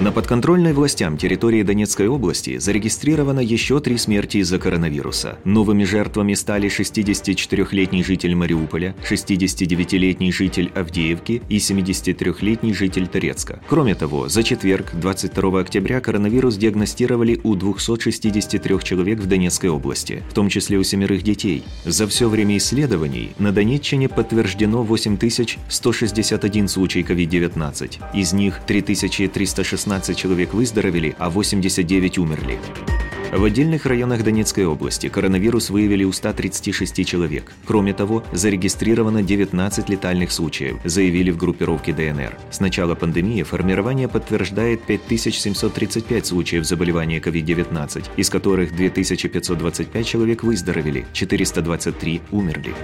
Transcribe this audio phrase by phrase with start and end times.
[0.00, 5.38] На подконтрольной властям территории Донецкой области зарегистрировано еще три смерти из-за коронавируса.
[5.44, 13.60] Новыми жертвами стали 64-летний житель Мариуполя, 69-летний житель Авдеевки и 73-летний житель Торецка.
[13.68, 20.32] Кроме того, за четверг, 22 октября, коронавирус диагностировали у 263 человек в Донецкой области, в
[20.32, 21.62] том числе у семерых детей.
[21.84, 27.98] За все время исследований на Донеччине подтверждено 8161 случай COVID-19.
[28.14, 32.60] Из них 3316 16 человек выздоровели, а 89 умерли.
[33.32, 37.52] В отдельных районах Донецкой области коронавирус выявили у 136 человек.
[37.64, 42.38] Кроме того, зарегистрировано 19 летальных случаев, заявили в группировке ДНР.
[42.52, 52.20] С начала пандемии формирование подтверждает 5735 случаев заболевания COVID-19, из которых 2525 человек выздоровели, 423
[52.30, 52.74] умерли.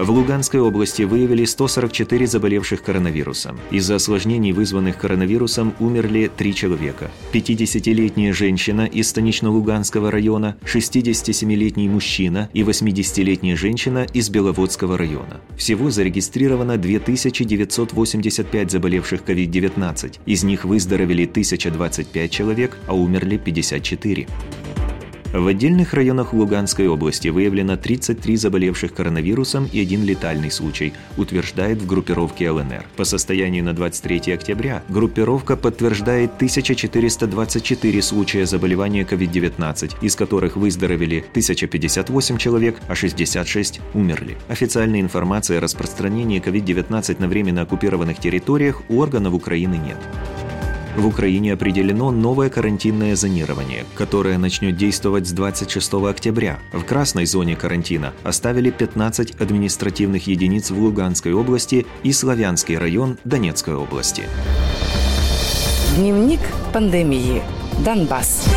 [0.00, 3.60] В Луганской области выявили 144 заболевших коронавирусом.
[3.70, 7.10] Из-за осложнений, вызванных коронавирусом, умерли три человека.
[7.34, 15.42] 50-летняя женщина из Станично-Луганского района, 67-летний мужчина и 80-летняя женщина из Беловодского района.
[15.58, 20.20] Всего зарегистрировано 2985 заболевших COVID-19.
[20.24, 24.28] Из них выздоровели 1025 человек, а умерли 54.
[25.32, 31.86] В отдельных районах Луганской области выявлено 33 заболевших коронавирусом и один летальный случай, утверждает в
[31.86, 32.84] группировке ЛНР.
[32.96, 42.36] По состоянию на 23 октября группировка подтверждает 1424 случая заболевания COVID-19, из которых выздоровели 1058
[42.36, 44.36] человек, а 66 умерли.
[44.48, 49.98] Официальной информации о распространении COVID-19 на временно оккупированных территориях у органов Украины нет.
[50.96, 56.58] В Украине определено новое карантинное зонирование, которое начнет действовать с 26 октября.
[56.72, 63.76] В красной зоне карантина оставили 15 административных единиц в Луганской области и Славянский район Донецкой
[63.76, 64.24] области.
[65.96, 66.40] Дневник
[66.72, 67.42] пандемии.
[67.84, 68.48] Донбасс.